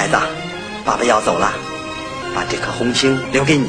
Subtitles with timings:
[0.00, 0.16] 孩子，
[0.82, 1.52] 爸爸要走了，
[2.34, 3.68] 把这颗红星留给你。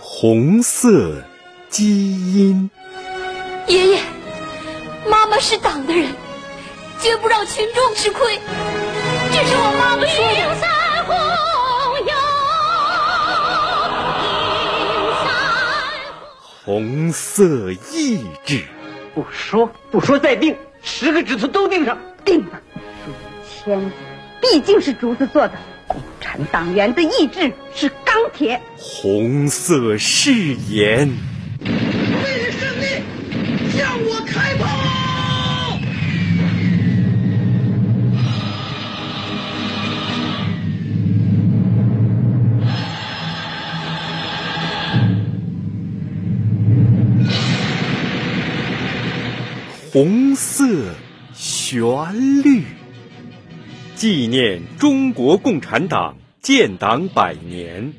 [0.00, 1.12] 红色
[1.68, 2.70] 基因。
[3.66, 4.00] 爷爷，
[5.06, 6.14] 妈妈是党的人，
[7.02, 8.40] 绝不让群众吃亏。
[9.34, 10.40] 这是我妈妈说的。
[16.64, 18.64] 红色意志，
[19.14, 22.60] 不说不说再定，十个指头都定上，定了。
[23.04, 23.18] 数字
[23.66, 23.90] 签子
[24.40, 25.52] 毕竟是竹子做的，
[25.86, 28.60] 共产党员的意志是钢铁。
[28.76, 31.10] 红色誓言，
[31.64, 32.86] 为了胜利，
[33.76, 34.66] 向我开炮！
[49.92, 50.64] 红色
[51.34, 51.82] 旋
[52.44, 52.64] 律，
[54.00, 57.92] 纪念中国共产党建党百年，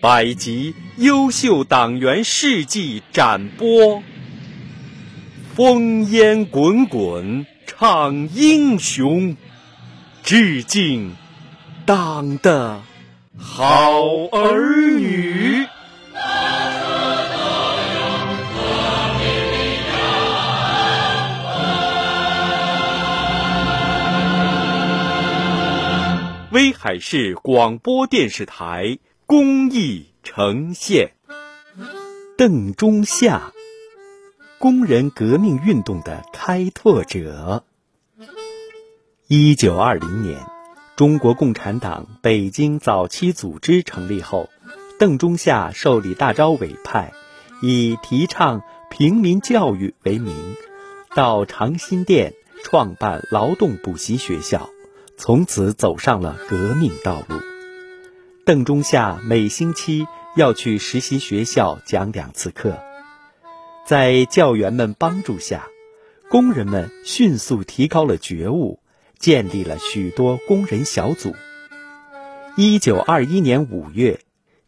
[0.00, 4.00] 百集优秀党员事迹展播。
[5.56, 9.36] 烽烟滚滚唱英雄，
[10.22, 11.16] 致敬
[11.84, 12.80] 党的
[13.36, 15.66] 好儿女。
[26.58, 31.12] 威海市广播电视台公益呈现。
[32.36, 33.52] 邓中夏，
[34.58, 37.62] 工人革命运动的开拓者。
[39.28, 40.40] 一九二零年，
[40.96, 44.50] 中国共产党北京早期组织成立后，
[44.98, 47.12] 邓中夏受李大钊委派，
[47.62, 50.34] 以提倡平民教育为名，
[51.14, 52.34] 到长辛店
[52.64, 54.68] 创办劳动补习学校。
[55.18, 57.36] 从此走上了革命道路。
[58.46, 62.78] 邓中夏每星期要去实习学校讲两次课，
[63.84, 65.66] 在教员们帮助下，
[66.30, 68.78] 工人们迅速提高了觉悟，
[69.18, 71.34] 建立了许多工人小组。
[72.56, 74.20] 一九二一年五月，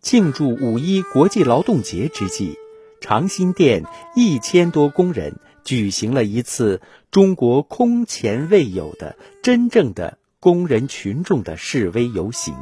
[0.03, 2.57] 庆祝五一国际劳动节之际，
[3.01, 3.85] 长辛店
[4.17, 6.83] 一千多工人举行了一次
[7.13, 10.19] 中国空前未有的真正的。
[10.43, 12.55] 工人群众的示威游行，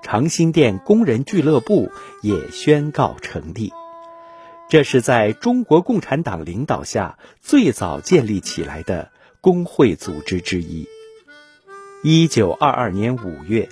[0.00, 1.90] 长辛店工人俱乐部
[2.22, 3.72] 也宣告成立。
[4.68, 9.10] 这是在中国共产党领导下最早建立起来的
[9.40, 10.86] 工会组织之一。
[12.04, 13.68] 一九二二年五月，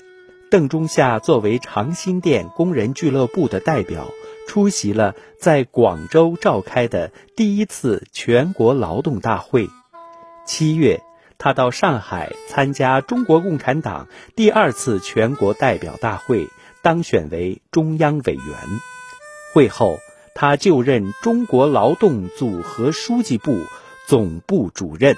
[0.50, 4.09] 邓中夏作为长辛店工人俱乐部的代表，
[4.49, 9.70] 出席了在广州召开的第一次全国劳动大会。
[10.44, 11.00] 七月。
[11.38, 16.49] 他到上海参加中国共产党第二次全国代表大会，
[16.82, 18.43] 当选为中央委员。
[19.54, 19.99] 会后，
[20.34, 23.56] 他就任中国劳动组合书记部
[24.09, 25.16] 总部主任。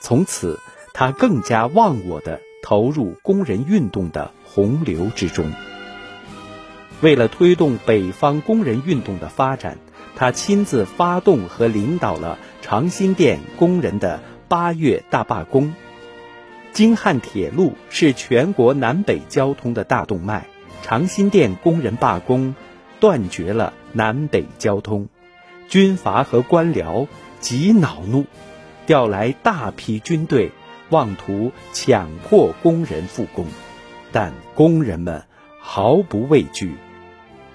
[0.00, 0.58] 从此，
[0.92, 5.52] 他更加忘我地投入工人运动的洪流之中。
[7.00, 9.78] 为了推动北方工人运动的发展，
[10.16, 14.20] 他亲自发动和领导了长辛店工人的。
[14.48, 15.74] 八月大罢工，
[16.72, 20.46] 京汉铁路是全国南北交通的大动脉。
[20.82, 22.54] 长辛店工人罢工，
[23.00, 25.08] 断绝了南北交通。
[25.68, 27.08] 军阀和官僚
[27.40, 28.26] 极恼怒，
[28.86, 30.52] 调来大批军队，
[30.90, 33.46] 妄图强迫工人复工。
[34.12, 35.24] 但工人们
[35.58, 36.74] 毫不畏惧，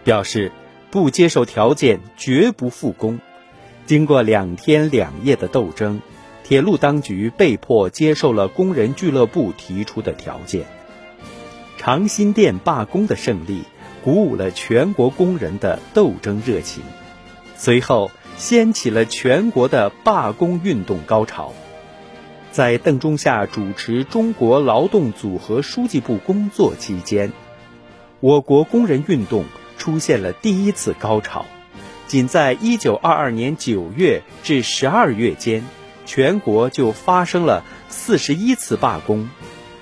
[0.04, 0.52] 表示
[0.90, 3.20] 不接受条件，绝不复工。
[3.86, 6.02] 经过两天两夜的斗争。
[6.50, 10.66] 铁路当局被迫接受了工人俱乐部提出的条件。
[11.78, 13.66] 长辛店罢工的胜利，
[14.04, 16.82] 鼓舞了全国工人的斗争热情，
[17.56, 21.54] 随后掀起了全国的罢工运动高潮。
[22.52, 27.32] 在邓中夏主持中国劳动组合书记部工作期间，
[28.22, 29.46] 我国工人运动
[29.78, 31.46] 出现了第一次高潮。
[32.08, 35.64] 仅在1922年9月至12月间。
[36.10, 39.30] 全国就发生了四十一次罢工，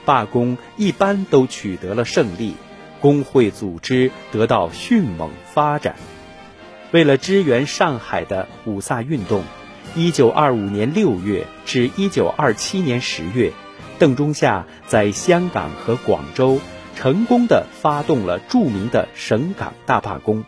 [0.04, 2.56] 罢工一般都取得了胜利，
[3.00, 5.96] 工会组织得到迅猛发展。
[6.92, 9.42] 为了支援上海的五卅运动，
[9.96, 13.54] 一九二五年六月至一九二七年十月，
[13.98, 16.60] 邓中夏在香港和广州
[16.98, 20.44] 成功的发动了著名的省港大罢工。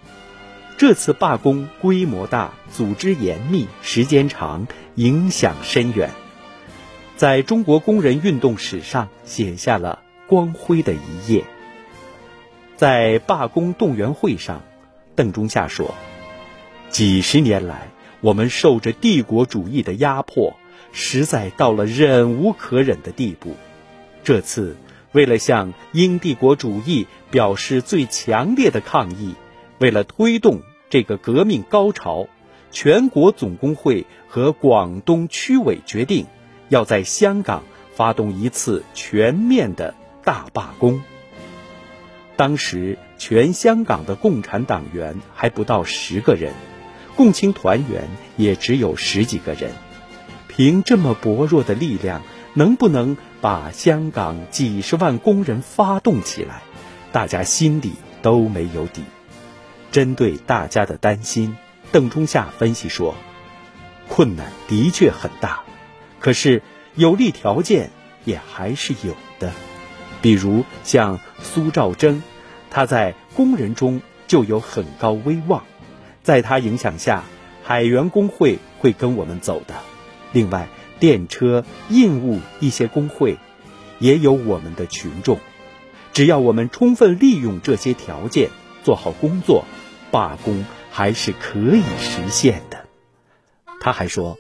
[0.77, 4.65] 这次罢工规模大，组织严密，时间长，
[4.99, 6.09] 影响深远，
[7.15, 11.45] 在中国工人运动史上写下了光辉的一页。
[12.75, 14.61] 在罢工动员会上，
[15.15, 15.95] 邓中夏说
[16.91, 17.87] ：“几十年来，
[18.19, 20.57] 我们受着帝国主义的压迫，
[20.91, 23.55] 实在到了忍无可忍的地步。
[24.25, 24.75] 这次，
[25.13, 29.35] 为了向英帝国主义表示最强烈的抗议，
[29.77, 30.59] 为了推动
[30.89, 32.27] 这个革命高潮，
[32.71, 36.25] 全国总工会和广东区委决定，
[36.69, 37.63] 要在香港
[37.93, 41.01] 发动一次全面的大罢工。”
[42.37, 46.53] 当时全香港的共产党员还不到十个人，
[47.17, 48.07] 共青团员
[48.37, 49.71] 也只有十几个人。
[50.47, 52.21] 凭这么薄弱的力量，
[52.53, 56.61] 能不能把香港几十万工人发动起来？
[57.11, 59.03] 大家心里都没有底。
[59.91, 61.57] 针对大家的担心，
[61.91, 63.15] 邓中夏分析说
[64.07, 65.61] ：“困难的确很大，
[66.19, 66.61] 可是
[66.95, 67.91] 有利条件
[68.25, 69.51] 也还是有的。”
[70.21, 72.21] 比如像苏兆征，
[72.69, 75.63] 他在工人中就有很高威望，
[76.23, 77.23] 在他影响下，
[77.63, 79.75] 海员工会会跟我们走的。
[80.33, 80.67] 另外，
[80.99, 83.37] 电车、印务一些工会，
[83.99, 85.39] 也有我们的群众。
[86.11, 88.49] 只要我们充分利用这些条件，
[88.83, 89.63] 做好工作，
[90.11, 92.85] 罢工还是可以实现的。
[93.79, 94.37] 他还说，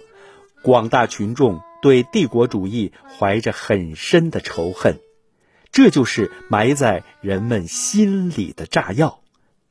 [0.61, 4.99] 广大群众对帝国主义怀着很深的仇恨。
[5.71, 9.21] 这就是埋在人们心里的炸药，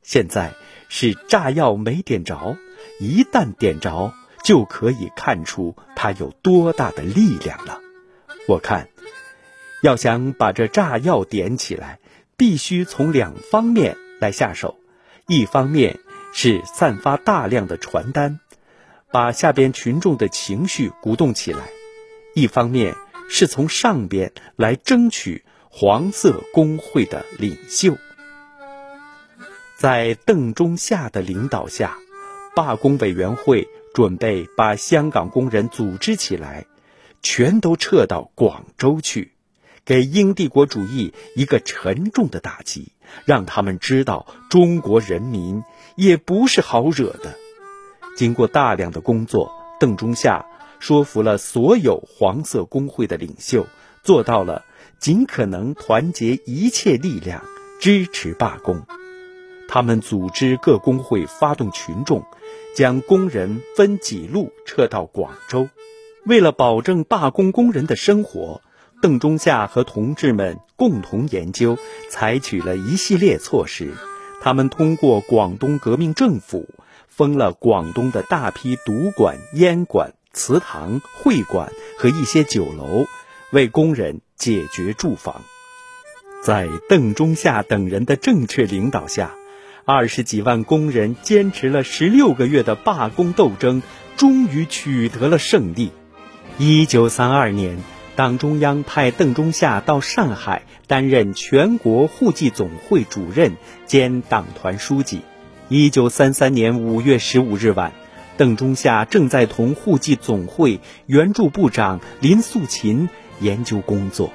[0.01, 0.53] 现在
[0.87, 2.57] 是炸药没点着，
[2.99, 7.79] 一旦点着，就可以看出它有多大的力量了。
[8.47, 8.87] 我看，
[9.83, 11.99] 要想把这炸药点起来，
[12.37, 14.79] 必须从两方面来下手：
[15.27, 15.99] 一方面
[16.33, 18.39] 是散发大量的传单，
[19.11, 21.63] 把下边群众的情绪鼓动起来；
[22.35, 22.95] 一方面
[23.29, 25.43] 是从上边来争取。
[25.71, 27.95] 黄色工会的领袖，
[29.77, 31.95] 在邓中夏的领导下，
[32.55, 36.65] 罢工委员会准备把香港工人组织起来，
[37.21, 39.33] 全都撤到广州去，
[39.89, 42.91] 给英帝国主义一个沉重的打击，
[43.25, 45.63] 让他们知道中国人民
[45.95, 47.33] 也不是好惹的。
[48.15, 50.45] 经过大量的工作，邓中夏
[50.77, 53.65] 说服了所有黄色工会的领袖，
[54.03, 54.63] 做到了。
[54.99, 57.41] 尽可能团结一切力量
[57.79, 58.85] 支持罢工。
[59.69, 62.25] 他们组织各工会发动群众，
[62.75, 65.69] 将工人分几路撤到广州。
[66.25, 68.61] 为了保证罢工工人的生活，
[69.01, 71.77] 邓中夏和同志们共同研究，
[72.09, 73.93] 采取了一系列措施。
[74.41, 76.67] 他们通过广东革命政府
[77.07, 83.05] 封了广东的大批赌馆、烟馆、祠堂、会馆和一些酒楼。
[83.51, 85.41] 为工人解决住房，
[86.43, 89.33] 在邓中夏等人的正确领导下，
[89.85, 93.81] 二十几万工人坚持了十六个月的罢工斗争，
[94.17, 95.91] 终于取得了胜利。
[96.59, 97.79] 一九三二年，
[98.19, 103.53] 党中央派邓中夏到上海担任全国户籍总会主任
[103.85, 105.21] 兼党团书记。
[105.69, 107.93] 一九三三年五月十五日晚。
[108.35, 113.07] 邓中夏正在同户籍总会原助部长林素琴
[113.39, 114.33] 研究工作，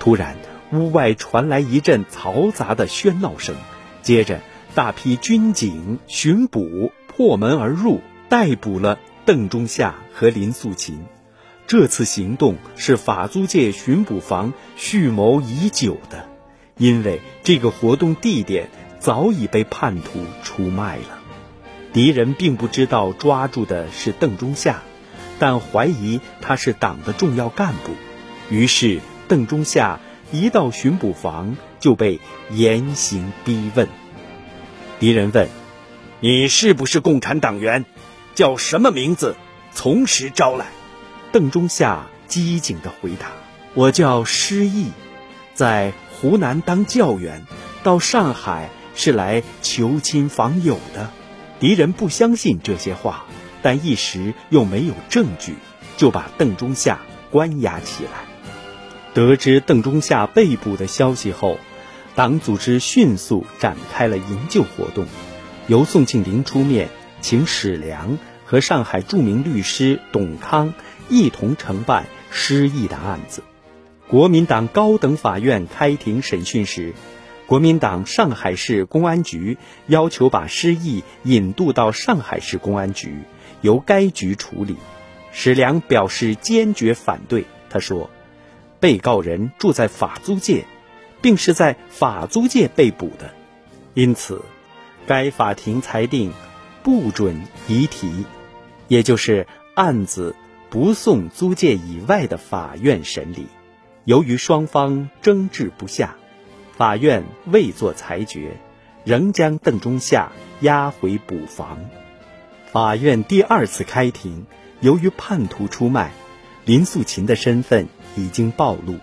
[0.00, 0.36] 突然
[0.72, 3.54] 屋外传来一阵嘈杂的喧闹声，
[4.02, 4.40] 接着
[4.74, 10.98] 大批军警、巡捕破门而入，逮捕了邓中夏和林素琴。
[11.66, 16.28] 这次行动是法租界巡捕房蓄谋已久的，
[16.76, 21.20] 因为这个活动地点早已被叛徒出卖了。
[21.92, 24.82] 敌人并不知道抓住的是邓中夏，
[25.38, 27.92] 但怀疑他是党的重要干部，
[28.50, 30.00] 于是邓中夏
[30.30, 33.88] 一到巡捕房就被严刑逼问。
[34.98, 35.48] 敌人问
[36.20, 37.84] ：“你是不是共产党员？
[38.34, 39.36] 叫什么名字？
[39.72, 40.66] 从实招来。”
[41.32, 43.32] 邓中夏机警地回答
[43.72, 44.88] ：“我叫施毅，
[45.54, 47.46] 在湖南当教员，
[47.82, 51.10] 到上海是来求亲访友的。”
[51.58, 53.24] 敌人不相信这些话，
[53.62, 55.54] 但一时又没有证据，
[55.96, 58.10] 就把邓中夏关押起来。
[59.14, 61.58] 得知邓中夏被捕的消息后，
[62.14, 65.06] 党组织迅速展开了营救活动，
[65.66, 66.90] 由宋庆龄出面，
[67.22, 68.18] 请史良
[68.52, 70.74] 和上海著名律师董康
[71.08, 73.42] 一同承办失忆的案子。
[74.08, 76.92] 国民党高等法院开庭审讯时。
[77.46, 83.14] 国民党上海市公安局要求把施毅引渡到上海市公安局，
[83.62, 84.76] 由该局处理。
[85.32, 87.46] 史良表示坚决反对。
[87.70, 88.10] 他说
[88.80, 90.64] ：“被告人住在法租界，
[91.22, 93.34] 并是在法租界被捕的，
[93.94, 94.42] 因此，
[95.06, 96.32] 该法庭裁定
[96.82, 98.24] 不准移提，
[98.92, 100.36] 也就是案子
[100.68, 103.46] 不送租界以外的法院审理。
[104.04, 106.16] 由于双方争执不下，
[106.76, 108.60] 法院未作裁决，
[109.02, 110.30] 仍将邓中夏
[110.60, 111.78] 押回捕房。
[112.70, 114.44] 法院第二次开庭，
[114.82, 116.12] 由于叛徒出卖，
[116.66, 118.98] 林素琴的身份已经暴露，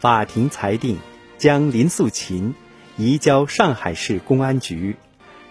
[0.00, 0.98] 法庭裁定
[1.38, 2.56] 将林素琴
[2.96, 4.96] 移交上海市公安局，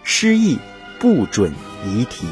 [0.04, 0.58] 失意
[0.98, 1.54] 不准
[1.86, 2.26] 移提，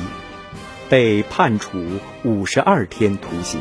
[0.89, 1.85] 被判处
[2.25, 3.61] 五十二天徒刑。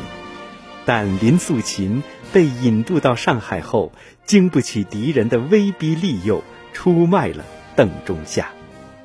[0.84, 3.92] 但林素琴被引渡到上海后，
[4.24, 6.42] 经不起敌人的威逼利诱，
[6.72, 7.44] 出卖了
[7.76, 8.50] 邓中夏，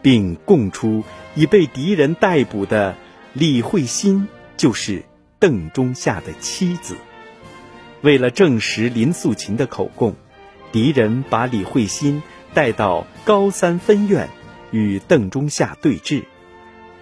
[0.01, 1.03] 并供出
[1.35, 2.95] 已被敌人逮捕的
[3.33, 5.03] 李慧欣就是
[5.39, 6.95] 邓中夏的妻子。
[8.01, 10.15] 为了证实林素琴的口供，
[10.71, 14.29] 敌人把李慧欣带到高三分院
[14.71, 16.23] 与邓中夏对峙。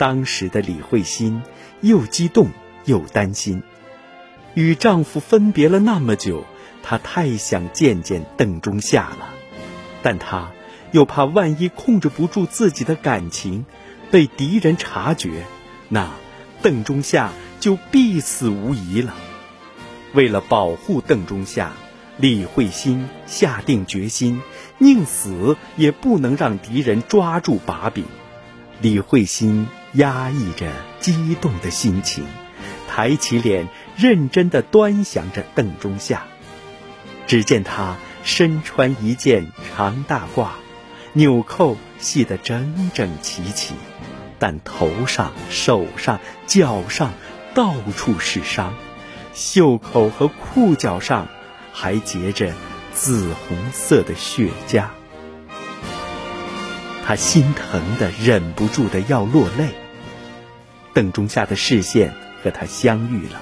[0.01, 1.43] 当时的李慧欣
[1.81, 2.47] 又激动
[2.85, 3.61] 又担心。
[4.55, 6.43] 与丈夫分别了那么久，
[6.81, 9.29] 她太想见见邓中夏了，
[10.01, 10.53] 但她
[10.91, 13.63] 又怕万一控制不住自己的感情，
[14.09, 15.45] 被敌人察觉，
[15.87, 16.09] 那
[16.63, 17.29] 邓中夏
[17.59, 19.13] 就必死无疑了。
[20.15, 21.73] 为了保护邓中夏，
[22.17, 24.41] 李慧欣下定决心，
[24.79, 28.05] 宁死也不能让敌人抓住把柄。
[28.81, 32.25] 李慧欣压抑着激动的心情。
[32.87, 36.23] 抬起脸，认真的端详着邓中夏。
[37.25, 40.49] 只见他身穿一件长大褂，
[41.13, 43.75] 纽扣系得整整齐齐，
[44.39, 47.13] 但头上、手上、脚上
[47.53, 48.73] 到处是伤，
[49.33, 51.29] 袖口和裤脚上
[51.71, 52.53] 还结着
[52.93, 54.87] 紫红色的血痂。
[57.05, 59.69] 他心疼的忍不住的要落泪。
[60.93, 62.13] 邓中夏的视线。
[62.43, 63.39] 和他相遇了，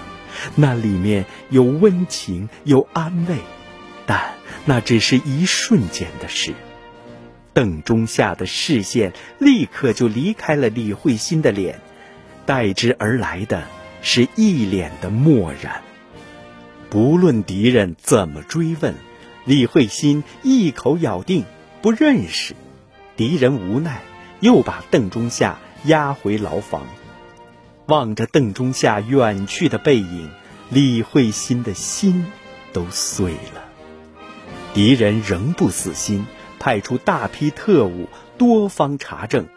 [0.56, 3.38] 那里面有温情，有安慰，
[4.06, 4.34] 但
[4.66, 6.54] 那只是一瞬间的事。
[7.54, 11.80] 邓中夏的视线立刻就离开了李慧欣的脸，
[12.46, 13.64] 代之而来的
[14.02, 15.80] 是一脸的漠然。
[16.90, 18.96] 不论敌人怎么追问，
[19.46, 21.46] 李慧欣一口咬定
[21.82, 22.54] 不认识。
[23.16, 24.02] 敌人无奈，
[24.42, 26.86] 又把邓中夏押回牢房。
[27.90, 30.30] 望着邓中夏远去的背影，
[30.70, 32.28] 李慧欣的心
[32.72, 33.66] 都碎了。
[34.76, 36.28] 敌人仍不死心，
[36.60, 39.48] 派出大批特务多方查证，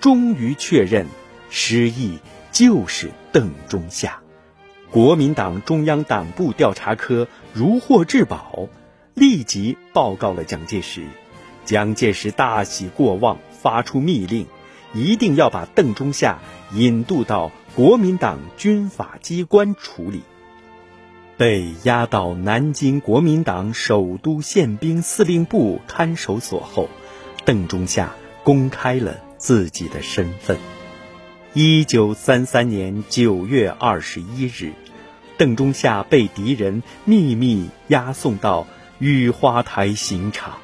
[0.00, 1.06] 终于确认
[1.48, 2.18] 失忆
[2.52, 4.20] 就是邓中夏。
[4.90, 8.68] 国民党中央党部调查科如获至宝，
[9.14, 11.04] 立即报告了蒋介石。
[11.64, 14.46] 蒋介石大喜过望，发出密令，
[14.92, 16.38] 一定要把邓中夏
[16.74, 17.50] 引渡到。
[17.78, 20.22] 国民党军法机关处理，
[21.36, 26.88] 被押到南京国民党首都宪兵司令部看守所后，
[27.44, 30.58] 邓中夏公开了自己的身份。
[31.52, 34.72] 一九三三年九月二十一日，
[35.36, 38.66] 邓中夏被敌人秘密押送到
[38.98, 40.58] 雨花台刑场。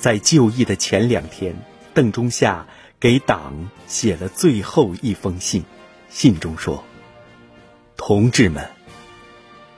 [0.00, 1.54] 在就义的前两天，
[1.94, 2.66] 邓中夏。
[3.00, 5.64] 给党写了最后一封信，
[6.10, 6.84] 信中说
[7.96, 8.68] ：“同志们，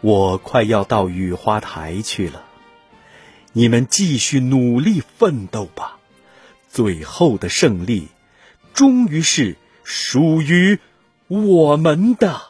[0.00, 2.44] 我快要到雨花台去了，
[3.52, 5.98] 你们继续努力奋斗吧，
[6.68, 8.08] 最后的胜利，
[8.74, 10.80] 终于是属于
[11.28, 12.42] 我们的。”